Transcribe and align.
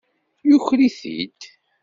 Yuker-it-id. 0.49 1.41